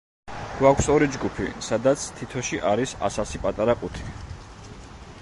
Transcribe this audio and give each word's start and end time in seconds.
გვაქვს 0.59 0.87
ორი 0.93 1.09
ჯგუფი, 1.17 1.45
სადაც 1.69 2.07
თითოში 2.21 2.63
არის 2.73 2.97
ას-ასი 3.09 3.43
პატარა 3.47 3.81
ყუთი. 3.85 4.11